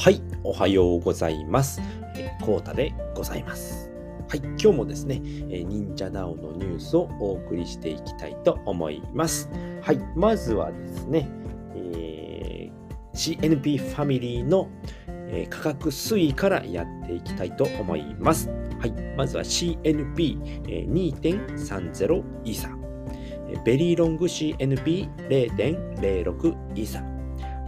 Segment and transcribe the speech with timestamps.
[0.00, 1.82] はい、おはようございます。
[2.16, 3.90] えー、コータでございます。
[4.30, 9.50] はい、今日もですね、えー、忍者ダオのニュースをお送りしていきたいと思います。
[9.82, 11.28] はい、まずはですね、
[11.74, 14.70] えー、CNP ファミリーの、
[15.06, 18.48] え、価格推移からやっていきたいと思います。
[18.78, 22.74] はい、まずは CNP2.30 イーサ。
[23.66, 27.19] ベリーロング CNP0.06 イーサ。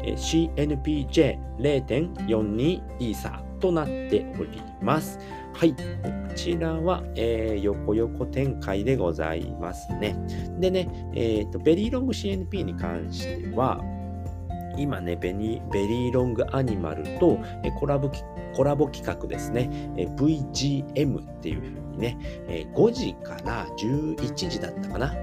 [0.03, 5.19] CNPJ0.42 イーサーとなっております。
[5.55, 5.73] はい。
[5.73, 5.77] こ
[6.35, 10.17] ちらは、えー、横横展開でございますね。
[10.59, 13.81] でね、え、ー、と、ベリーロング CNP に関しては、
[14.77, 17.39] 今ね、ベニベリーロングアニマルと
[17.79, 18.11] コラボ
[18.55, 19.71] コラボ企画ですね、
[20.17, 22.17] VGM っていう風にね、
[22.49, 25.15] え5時から11時だったかな？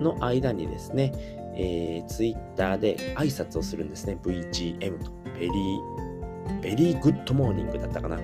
[0.00, 1.10] の間にですね、
[1.54, 4.18] えー、ツイッターで挨拶をするんですね。
[4.22, 5.10] VGM と。
[5.38, 8.16] Very、very good morning だったかな。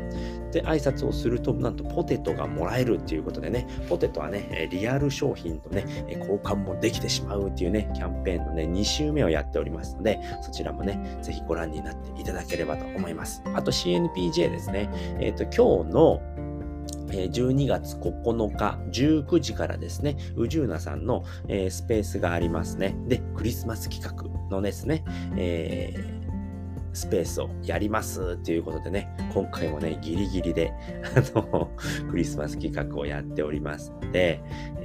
[0.52, 13.42] で、挨拶をすると、なんとポテトがもらえるっていうことでね、ポテトはね、リアル商品とね、交換もできてしまうっていうね、キャンペーンのね、2週目をやっておりますので、そちらもね、ぜひご覧になっていただければと思います。
[13.54, 14.88] あと CNPJ ですね。
[15.20, 16.22] えっ、ー、と、今日の
[17.08, 21.24] 12月9日19時からですね、宇宙なさんの、
[21.70, 22.96] スペースがありますね。
[23.08, 25.04] で、クリスマス企画のですね、
[25.36, 26.17] えー
[26.98, 30.72] スペースをやりますということでね、今回もね、ギリギリで、
[31.14, 31.70] あの、
[32.10, 34.42] クリスマス企画をやっておりますので、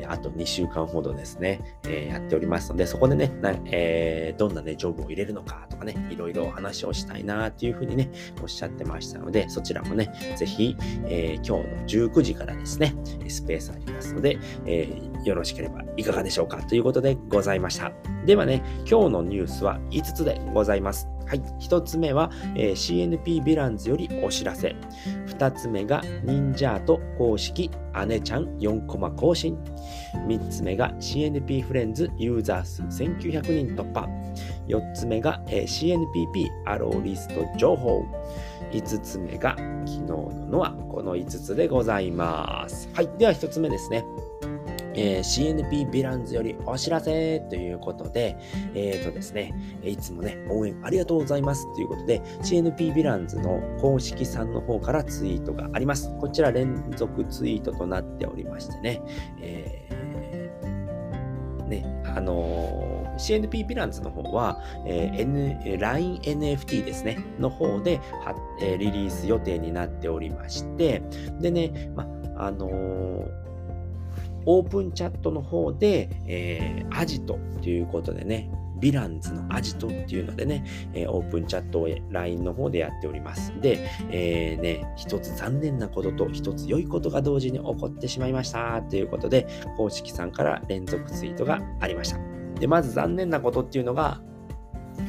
[0.07, 3.31] あと2週間ほどですね、えー、やっておりますので、そこでね、
[3.65, 8.11] えー、どんなね、ジョブを入れるのかとかね、いろいろお話をしたいなっていうふうにね、
[8.43, 10.75] おっしゃってましたので、そちらもね、ぜひ、
[11.07, 12.93] えー、今日の19時からですね、
[13.27, 14.87] スペースありますので、え
[15.23, 17.91] よろしければいかがでしょうかということでございました。
[18.25, 21.12] ではね、今日のニュースは5つでございます。
[21.25, 21.41] はい。
[21.59, 24.75] 1つ目は、えー、CNP ヴィランズよりお知らせ。
[25.27, 27.71] 2つ目が、忍者アート公式
[28.07, 29.57] 姉ちゃん4コマ更新。
[30.27, 34.07] 3つ目が CNP フレンズユーザー数1900人突破。
[34.67, 38.05] 4つ目が、えー、CNPP アローリスト情報。
[38.71, 39.55] 5つ目が
[39.85, 42.89] 昨日ののはこの5つでございます。
[42.93, 43.09] はい。
[43.17, 44.05] では1つ目ですね。
[44.95, 48.37] えー、CNP ヴィランズよりお知らせということで、
[48.73, 56.09] えっ、ー、とですね、いつもね、応援ありがとうございますということで、CNP ヴィランズの公式さんの方からツイートがあります。
[56.19, 59.01] こちら連続ツイートとなっておりましてね、
[59.41, 71.01] えー、ね、あのー、CNP ヴィランズの方は、えー N、LINENFT ですね、の方では、えー、リリース予定になっておりまして、
[71.39, 73.25] でね、ま、あの
[74.45, 78.49] オープンチャットの方で、えー、アジトということでね、
[78.83, 83.53] ヴィランズのアジトっていうのでね、えー、オープンチャットを LINE の方でやっております。
[83.61, 92.19] で、えー、ね、一つ残念なことと一つ良いことが同時に起こってしまいましたということで、公式さんから連続ツイートがありました。
[92.59, 94.21] で、まず残念なことっていうのが、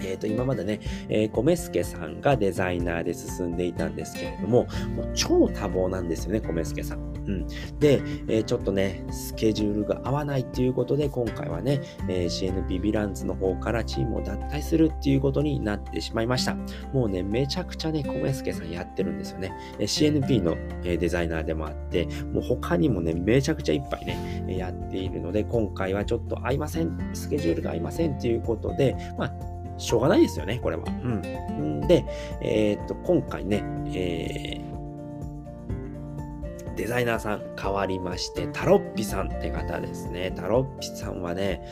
[0.03, 7.15] えっ、ー、と、今までね、えー、米助さんがデザイナーで進んでいたんですけれども、もう超多忙なんですよね、米助さん。
[7.27, 7.47] うん。
[7.79, 16.55] で、えー、ちょっとね、スケジュールが合わないっていうことで、今回はね、えー、CNP ヴィランズの方からチームを脱退するっていうことになってしまいました。
[16.93, 19.53] もうね、めちゃくちゃね、米助さんやってるんですよね。
[19.79, 30.85] え CNP の、えデザイナーでもあって、もう他にもね、めちゃくちゃいっぱいね、やっているので、今回はちょっと合いません、スケジュールが合いませんっていうことで、まあ、しょうがないですよね、これは。
[30.87, 31.81] うん。
[31.87, 32.05] で、
[32.41, 33.63] えー、っと、今回ね、
[33.95, 40.33] えー、デザイナーさん変わりまして、タロッピさんって方ですね。
[40.35, 41.63] タロッピさんはね、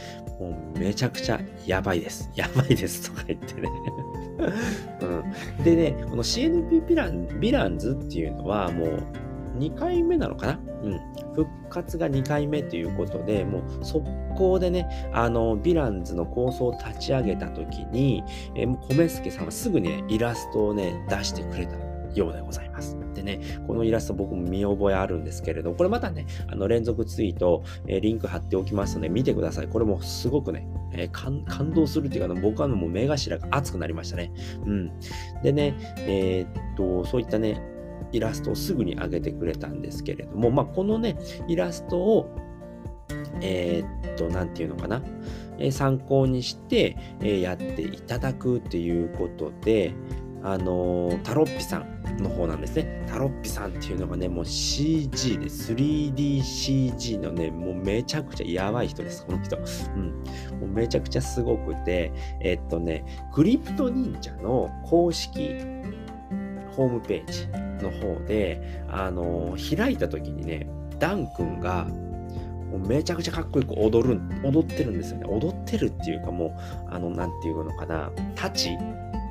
[0.40, 2.30] もうめちゃくちゃやばいです。
[2.34, 3.70] やばいですとか言ってね。
[5.02, 9.02] うん、でね、この CNP ヴィランヴィランズっていうのはもう
[9.58, 10.60] 2回目なのかな？
[10.82, 11.00] うん。
[11.34, 18.22] 復活が2回目ということで、もう速攻でね、あの、ヴィランズの構想を立ち上げた時に、
[18.54, 21.76] えー、もう米助さんはすぐにね、イラストをね、出してくれた
[22.14, 22.96] ようでございます。
[23.14, 29.68] でね、このイラスト僕も見覚えあるんですけれど、これまたね、あの連続ツイート、えー、リンク貼っておきますので見てください。
[29.68, 34.32] これもすごくね、えー、感動するっていうか、僕はもう目頭が熱くなりましたね。
[34.66, 34.92] うん。
[35.42, 37.62] でね、えー、っと、そういったね、
[38.12, 41.16] イラストをすぐに上げてくれたんですけれども、まあ、このね、
[41.48, 42.28] イラストを、
[43.40, 45.02] えー、っと、なんていうのかな、
[45.58, 49.94] え、参考にして、え、やっていただくっていうことで、
[50.44, 53.04] あの、タロッピさんの方なんですね。
[53.08, 59.56] タロッピさんっていうのがね、もう CG で 3DCG のね、もうめちゃくちゃやばい人です、この人。
[59.56, 60.06] うん。
[60.60, 65.60] もうめちゃくちゃすごくて、えっとね、クリプト忍者の公式
[66.76, 67.46] ホームページ
[67.84, 70.68] の方で、あの、開いた時にね、
[70.98, 71.86] ダン君が、
[72.72, 75.26] もうめちゃくちゃかっこよく踊る、踊ってるんですよね。
[75.28, 76.52] 踊ってるっていうかもう、
[76.88, 78.70] あの、なんていうのかな、タチ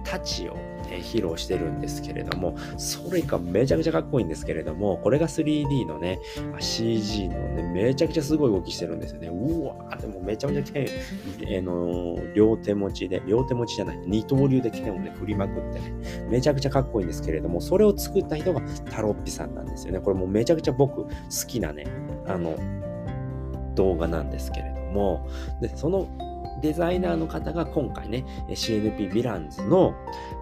[0.03, 6.19] タチを、ね、披露してるんですけれども、それがめちゃくちゃかっこいいんですけれども、これが 3D のね、
[6.59, 9.29] CG のね、めちゃくちゃすごい動きしてるんですよね。
[9.29, 15.93] うわーでもめちゃくちゃ剣、えー、の両手持ちで、両手持ちじゃない、二刀流で剣をね、振りまくってね、
[16.29, 19.99] めちゃくちゃかっこいいんですけれども、それを作った人がタロッピさんなんですよね。
[19.99, 21.09] これもうめちゃくちゃ僕好
[21.47, 21.85] きなね、
[22.27, 22.55] あの、
[23.75, 25.27] 動画なんですけれども、
[25.61, 26.07] で、その
[26.61, 29.95] デザイナーの方が今回ね、CNP ヴィランズの、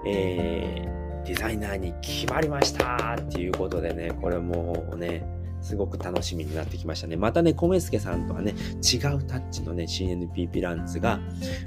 [0.06, 5.24] えー、デザイナーに決まりましたっていうことでね、これもうね、
[5.62, 7.16] すごく楽しみになってきましたね。
[7.16, 11.20] またね、米助さんとはね、違うタッチのね、CNP ピランツが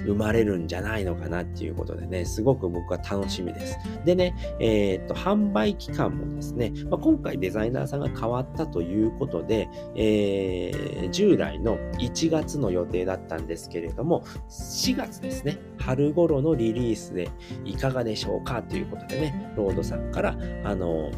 [0.07, 3.77] 生まれるんじゃないのかなっていうことでね、すごく僕は楽しみです。
[4.05, 17.31] でね、えー、っと、販売期間もですね、まあ、今回デザイナーさんが変わったということで、えー、従来の1月の予定だったんですけれども、4月ですね、春頃のリリースで
[17.65, 21.11] いかがでしょうかということでね、ロードさんから、あの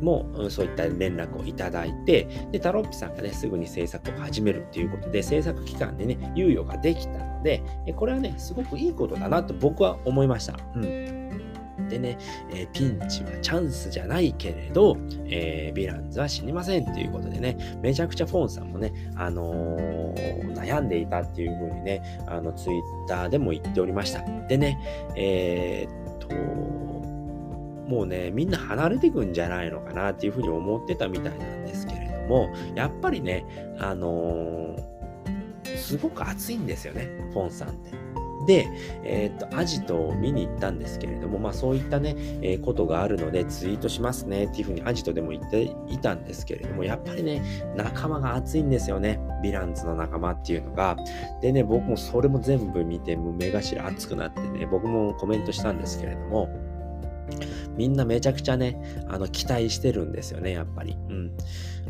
[0.00, 7.62] もそういった連絡をいただいて、で、タロッピさんがね、すぐに制作を始めるっていうことで、制作期間でね、猶予ができたので、
[7.96, 10.58] これはね、すごくいいことだなと僕は思いました。
[10.74, 11.25] うん。
[11.88, 12.18] でね、
[12.50, 14.96] えー、ピンチはチャンスじゃないけれど、
[15.26, 24.22] えー、ヴィランズは死にませんっていうことでね、めちゃくちゃフォンさんもね、あのー、悩んでいたっていう風にね、あの、ツイッターでも言っておりました。
[24.48, 24.78] でね、
[25.16, 26.34] えー、っと、
[27.88, 33.44] もうね、みんな離れていくんじゃないのかなっていうふうに思ってたみたいなんですけれども、やっぱりね、
[33.78, 38.25] あのー、すごく暑いんですよね、フォンさんって。
[38.46, 38.68] で、
[39.04, 47.42] えー、っと、アジトを見に行ったんですけれども、まあそういったね、えー、ことがあるのでツイートしますねっていうふうにアジトでも言っていたんですけれども、やっぱりね、
[47.76, 49.20] 仲間が熱いんですよね。
[49.42, 50.96] ヴィランズの仲間っていうのが。
[51.42, 56.48] でね、僕もそれも全部見て、もう目頭熱くなってね、僕もコメントしたんですけれども、
[57.76, 60.96] みんなめちゃくちゃね、あの、期待してるんですよね、やっぱり。
[61.08, 61.32] うん。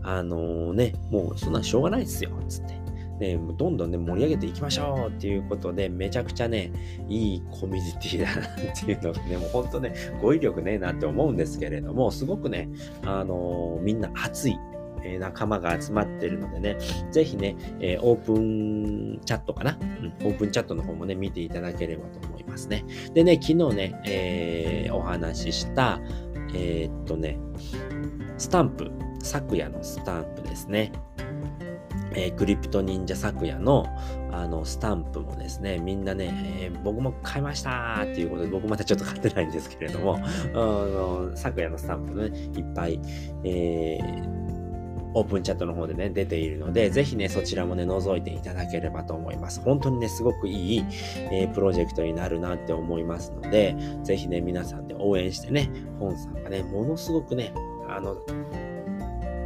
[0.03, 2.75] あのー、ね、もうそんなしょうがないですよ、つって。
[3.19, 6.71] ね、どんどんね、盛り上げていきましょうっていうことで、めちゃくちゃね、
[7.09, 12.69] いいコミュニティだなっていうのがね、もうほんとね、語彙力ねえなって思うんですけれども、すごくね、
[13.05, 14.59] あのー、みんな熱い。
[15.05, 16.79] え仲間が集まってるのでね、
[17.13, 22.85] ぜひね、えー、オープンチャットかな、うん、オープンチャットの方もね、見ていただければと思いますね。
[23.15, 26.01] でね、昨日ね、えー、お話しした、
[26.55, 27.39] えー、っとね、
[28.39, 28.91] スタンプ、
[29.23, 30.93] 昨夜のスタンプですね。
[32.17, 33.87] えー、クリプト忍者昨夜の
[34.33, 36.31] あのスタンプもですね、みんなね、
[36.61, 43.01] えー、僕も買いましたっていうことで、僕またちょっと買ってないんですけれども、あの昨夜のスタンプね、いっぱい、
[43.45, 44.47] えー
[45.19, 49.63] オープンチャットの方でね、出ているので、ぜひね、そちらもね、覗いていただければと思います。
[49.63, 50.85] 本当にね、すごくいい、
[51.33, 57.55] えー、プロジェクトになるなって思いますので、ぜひね、皆さんで応援してね、本さんがね、ものすごくね、
[57.89, 58.15] あの、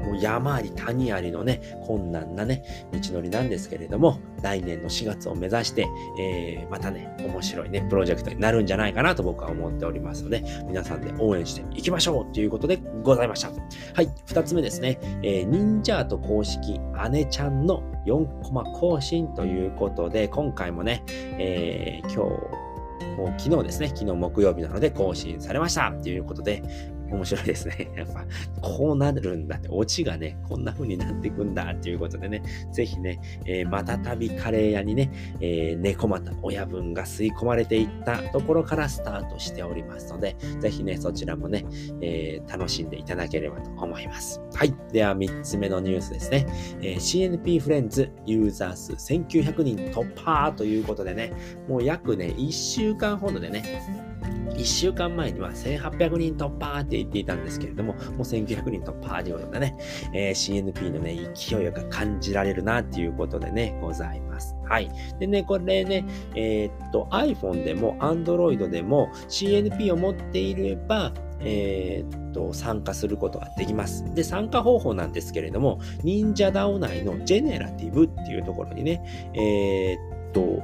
[0.04, 5.86] もう山あり谷ありのね、困難なね、道のりなんですけれども、来年の4月を目指して、
[6.18, 13.50] えー、またね、面白いね、プロジェクトになるんじゃないかなと僕は思っておりますので、皆さんで応援していきましょうということでございました。
[13.50, 21.02] はい、2つ目ですね、えー、忍者と公式姉ちゃんの4コマ更新ということで、今回もね、
[21.38, 22.70] えー、今日、
[23.16, 26.62] もう昨日ですね、昨日木曜日なので更新されましたということで、
[27.10, 27.90] 面白いですね。
[27.96, 28.24] やっぱ、
[28.60, 41.64] こうなるんだって、オチがね、こんな風になっていくんだっていうことでね、ぜひね、えー、またたびカレー屋にね、えー、猫又親分が吸い込まれていったところからスタートしておりますので、ぜひね、そちらもね、
[42.00, 44.40] えー、楽しんでいただければと思います。
[44.54, 44.74] はい。
[44.92, 46.46] では、3つ目のニュースですね。
[46.82, 51.32] え、CNP フレンズユーザー数1900人突破ということでね、
[51.68, 54.09] もう約ね、1週間ほどでね、
[54.54, 59.76] 1週間前には1800人突破って言っていたんですけれども、もう1900人突破ということでね、
[60.12, 64.54] えー、CNP のね、勢いが感じられるなっていうことでね、ございます。
[64.68, 64.90] はい。
[65.18, 74.04] でね、これね、えー、っと、iPhone でも Android でも CNP を持っていれば、えー、と、参加することができます。
[74.14, 79.02] で、参加方法なんですけれども、忍者 DAO 内のジェネラティブっていうところにね、
[79.34, 79.98] え、っ
[80.32, 80.62] と、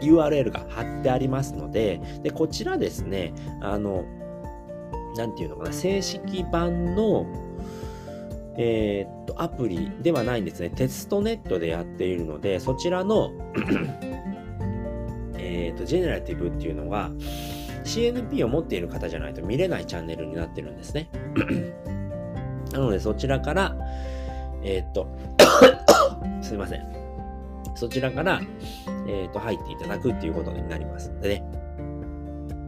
[0.00, 4.04] URL が貼ってありますので、で、こちらですね、あの、
[5.16, 7.26] なんていうのかな、正式版の、
[8.56, 10.70] えー、っと、アプリではないんですね。
[10.70, 13.30] テストネットでやっているので、そちらの
[15.38, 17.10] えっと、ジェネラティブっていうのが、
[17.84, 21.08] CNP を持っている方じゃないと見れないチャンネルになってるんですね。
[22.72, 23.76] なのでそちらから、
[24.62, 25.08] えー、っと、
[26.42, 26.99] すいません。
[27.74, 28.40] そちらから、
[29.06, 31.44] えー、と、入っていただくっていうことになりますのでね。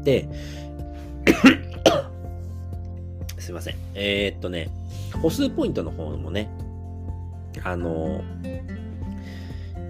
[0.03, 0.29] で、
[3.39, 3.75] すいません。
[3.95, 4.69] えー、っとね、
[5.21, 6.49] 歩数ポイントの方もね、
[7.63, 8.23] あの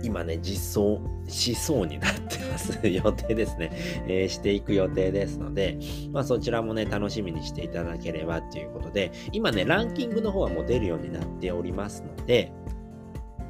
[0.03, 3.71] 今ね、実装しそうになってます 予定ですね、
[4.09, 5.79] えー、していく予定ですので、
[6.13, 12.53] まあそちらもね、楽しみにしていただければっていうことで、今ね、ランキングの方はもう出るようになっておりますので、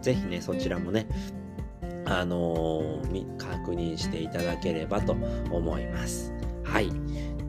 [0.03, 1.07] ぜひね、そちらもね、
[2.21, 5.13] あのー、確認していただければと
[5.51, 6.33] 思います。
[6.65, 6.91] はい。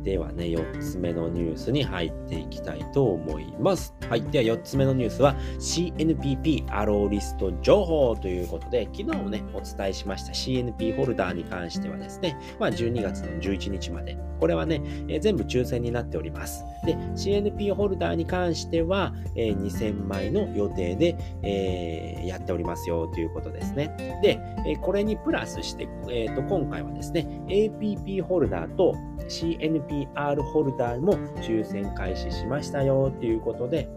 [0.03, 3.95] ではね、4つ目のニュースに入っていきたいと思います。
[4.09, 4.21] はい。
[4.23, 16.65] では4つ目のニュースは CNPP アローリスト情報ということで、昨日もね、お伝えしました CNP ホルダーに関してはですね、まあ12月の11日まで、これはね、えー、全部抽選になっております。
[16.85, 24.19] で、CNP ホルダーに関しては、えー、2000枚の予定で、えー、やっておりますよということですね。
[24.21, 28.95] で、えこれにプラスして、えーと、今回はですね、APP ホルダーと
[29.27, 33.87] CNP PR ホルダーも抽選開始しましたよということで、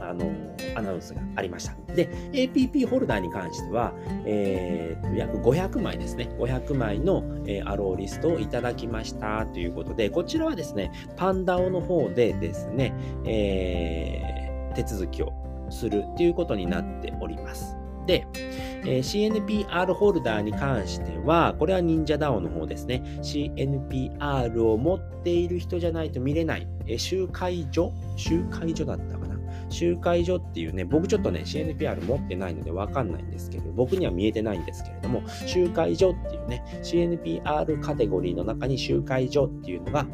[0.00, 0.32] あの、
[0.74, 1.74] アナウンスがありました。
[1.94, 3.92] で、APP ホルダーに関しては、
[4.24, 6.28] えー、約500枚ですね。
[6.38, 12.94] 500枚の、えー、アローリストをいただきましたということで、こちらはですね、パンダオの方でですね、
[13.24, 15.32] えー、手続きを
[15.70, 17.76] するということになっております。
[18.06, 18.26] で、
[18.82, 23.02] えー、CNPR ホルダーに関しては、これは忍者 DAO の方ですね。
[23.22, 27.92] CNPR を持っている人じゃないと見れない、えー、集会所？
[28.16, 29.30] 集会所だったかな？
[29.68, 40.06] 集会所っていうね、僕ちょっとね、CNPR 持ってないのでわかんないんですけど、僕には見えてないんですけれども、集会所っていうね、CNPR カテゴリーの中に集会所っていうのが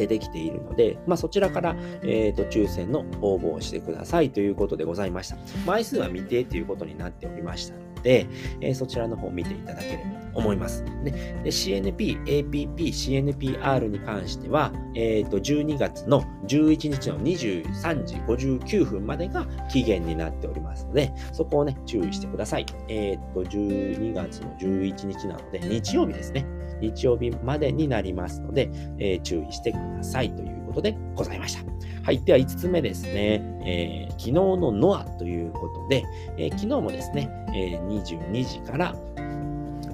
[0.00, 5.36] 出てきているので、まあ、そちらから、えーと、抽選の応募をしてくださいということでございました。
[5.66, 8.26] 枚数は未定ということになっておりましたので、
[8.62, 10.84] えー、そちらの方を見ていただければと思います。
[11.04, 22.64] でで CNP、APP、CNPR に関しては、えーと、12月の11日の23時59分までが期限になっておりますので、そこをね、注意してください。
[22.88, 26.59] えっ、ー、と、12月の11日なので、日曜日ですね。
[26.80, 31.62] 日曜日までになりますので、えー、注意してくださいということでございました。
[32.02, 32.22] はい。
[32.24, 33.42] では5つ目ですね。
[33.64, 36.04] えー、昨日のノアということで、
[36.36, 38.94] えー、昨日もですね、えー、22時から、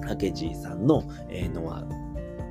[0.07, 1.83] ハケジーさんの、えー、ノア、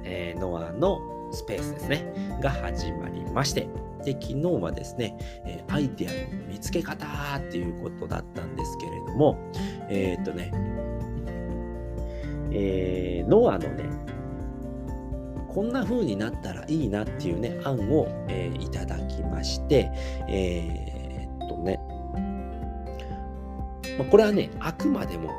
[0.05, 1.00] え、ノアの
[1.33, 3.69] スペースですね、が始まりまして、
[4.05, 9.38] で、昨日はですね、えー、アイデアの見つけ方っていうことだったんですけれども、
[9.88, 10.52] えー、っとね、
[12.52, 13.85] えー、ノアのね、
[15.57, 19.91] こんな風になったらいいなっていうね、案を、えー、いただきまして、
[20.29, 21.81] えー、っとね、
[23.97, 25.31] まあ、これはね、あくまでも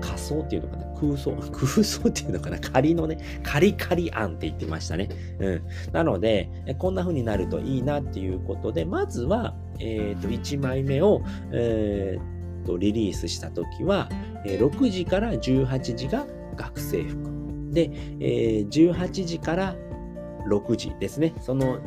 [0.00, 5.08] 仮想っていうのかな空想 空想っていうのかな仮のね、カリカリ案って言ってましたね。
[5.38, 5.62] うん。
[5.92, 14.08] なので、こんな風になるといいなっていうことで、まずは、えっ、と、1枚目を、えー、と、リリースしたときは、
[14.44, 17.33] 6時から18時が学生服。
[17.74, 17.90] で、
[18.20, 19.76] えー、18時から
[20.48, 21.34] 6時ですね。
[21.40, 21.78] その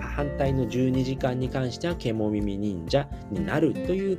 [0.00, 4.18] 反対の12時間に関しては獣耳忍者になるという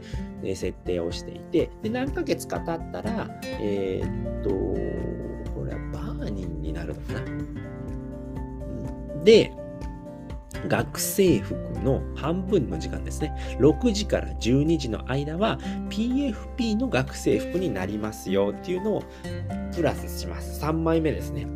[0.56, 4.50] 設定をしていて、で何ヶ月か経ったら、えー、っと、
[5.52, 7.22] これはバーニンになるのかな。
[9.24, 9.54] で、
[10.68, 13.34] 学生服の半分の時間ですね。
[13.60, 19.04] 6時から12時の間は PFP の学生服になりますよっていうのを
[19.74, 20.62] プラスします。
[20.62, 21.48] 3枚目ですね。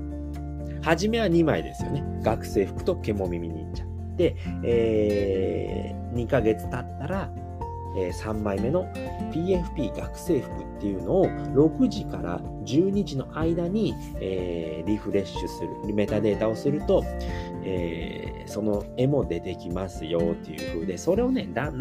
[0.82, 2.04] はじめは2枚ですよね。
[2.24, 3.86] 学生服と獣耳忍者。
[4.18, 7.30] で、えー、2ヶ月経ったら、
[7.98, 8.86] えー、3枚目の
[9.32, 17.04] PFP 学生服っていうのを6時から12時の間に、えー、リフレッシュする、メタデータをすると、
[17.66, 21.74] えー、その絵も出てきますよっていう風で、それをね、何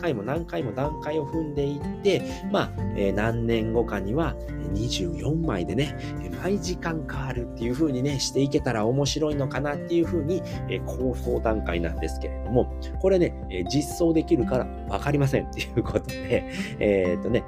[0.00, 4.34] 回も何回も段階を踏んでいって、まあ、えー、何年後かには
[4.74, 5.96] 24枚でね、
[6.42, 16.44] 毎時間変わるっていう風にね、していけたら面白いのかなっていう風に、えー、構想段階なんですけれども、これね、実装できるからわかりませんっていうことで、
[16.78, 17.44] えっとね、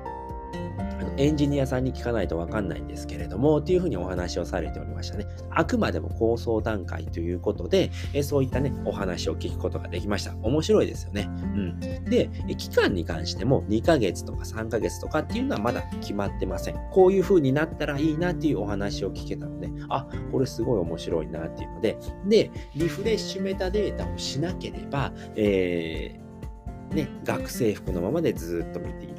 [1.16, 5.26] エンジニアさんに聞かないとわかんないんですけれども、っていうふうにお話をされておりましたね。
[5.50, 10.34] あくまでも構想段階ということで、えそういったね、お話を聞くことができました。
[10.42, 11.28] 面白いですよね。
[11.28, 11.80] うん。
[12.04, 16.76] で、期間に関しても2ヶ月とか3ヶ月とかっていうのはまだ決まってません。
[16.90, 29.09] こういう風になったらいいなっていうお話を聞けたので、あ、これすごい面白いなっていうので、で、リフレッシュメタデータをしなければ、えー、ね、学生服のままでずっと見てい。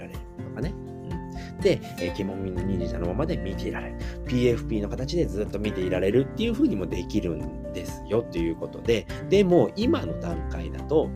[1.69, 3.95] えー、肝耳忍者のままで見ていられる。
[4.25, 11.09] PFP の形でずっと見ていられるっていう風にもできるんですよということで、でも今の段階だと、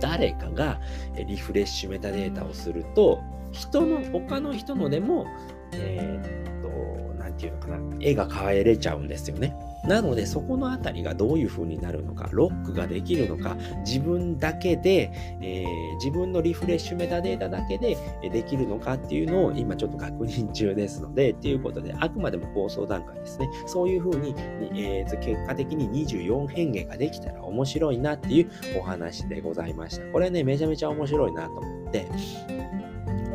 [0.00, 0.80] 誰かが
[1.28, 5.26] リフレッシュメタデータをすると、人の、他の人のでも、
[5.72, 9.56] えー、っと、なんていうのかな、絵が変えれちゃうんですよね。
[9.86, 15.10] なので、そこのあたりがどういう風になるのか、ロックができるのか、自分だけで、
[15.40, 23.48] えー、自分のリフレッシュメタデータだけでできるのかっていうのを今ちょっと確認中ですので、っていうことで、あくまでも構想段階ですね。
[23.66, 24.34] そういう風に、
[24.72, 30.06] えー、結果的に24変化ができたら面白いなっていうお話でございました。
[30.12, 32.06] これね、めちゃめちゃ面白いなと思って、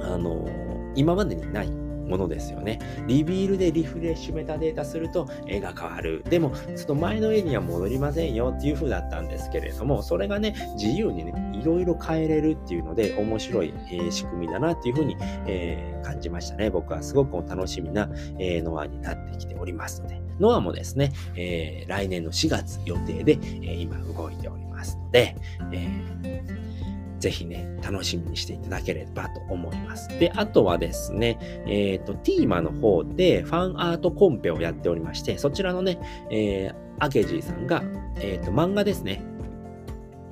[0.01, 2.79] あのー、今までにないものですよね。
[3.07, 6.23] リビールでリフレッシュメタデータすると絵が変わる。
[6.29, 16.69] でも、ちょっと前の絵には戻りませんよっていう風だったんですけれども、それがね、自由にね、いろいろ変えれるっていうので、面白い、えー、仕組みだなっていう風に、えー、感じましたね。
[16.69, 25.35] 僕はすごく楽しみな、えー、ノアになってきておりますので、ノアもですね、え、来年の4月予定で、え今動いておりますので、
[25.71, 26.69] えー
[27.19, 30.07] ぜひね、楽しみにしていただければと思います。
[30.19, 35.99] で、あとはですね、えっ、ー、と、ティーマの方でファンアートコンペをやっておりまして、そちらのね、
[36.31, 37.83] えー、アケジーさんが、
[38.17, 39.21] えっ、ー、と、漫画ですね、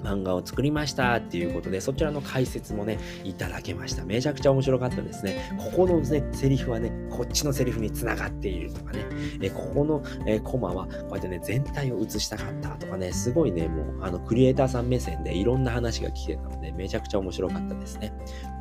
[0.01, 4.03] 漫画を作りましたっていうことで、そちらの解説もね、いただけました。
[4.05, 5.51] めちゃくちゃ面白かったですね。
[5.57, 9.05] ここのね、セリフはね、こっちのセリフに繋がっているとかね、
[9.41, 18.13] えここの、えコマはこうやってね、全体を映したかったとかね、すごいね、もう、あの、クリエイターさん目線でいろんな話が聞けたので、めちゃくちゃ面白かったですね。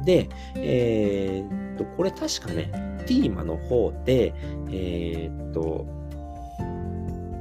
[0.05, 2.71] で、えー、っと、これ確かね、
[3.07, 4.35] ティーマの方で、
[4.71, 5.87] えー、っと、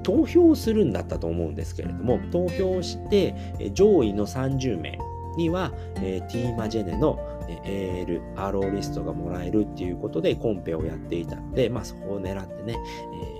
[0.05, 3.33] 投票するんだったと思うんですけれども、投票して、
[3.74, 5.00] 上位の30名
[5.35, 7.18] には、えー、ティーマジェネの
[7.65, 12.75] AL、RO リストがもらえるっていうことでコンペをやっていたので、まあそこを狙ってね、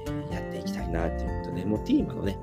[0.08, 2.36] えー、やっていきたいなっていうことで、もうティーマのね、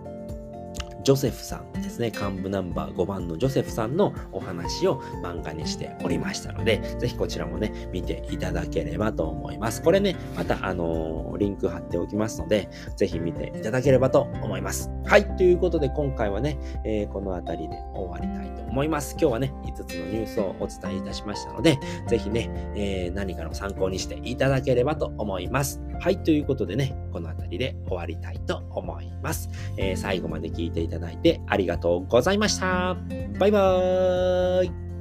[1.05, 9.83] ジョセフさんですね、幹部ナンバー5番のジョセフさんのお話を漫画にしておりましたので、ぜひこちらもね、見ていただければと思います。
[9.83, 14.91] これね、また、あのー、リンク貼っておきますので、ぜひ見ていただければと思います。
[15.05, 19.17] はい、ということで今回はね、えー、この辺りで終わりたいと思います。
[19.21, 25.81] 今日はね、5つのニュースをお伝えいたしましたので、ぜひね、えー、何かの参考にしていただければと思います。
[26.01, 29.49] はい、ということでね、この辺りで終わりたいと思います。
[29.77, 32.97] え、最後まで聞いていいただいてありがとうございました。
[33.39, 34.92] バイバーイ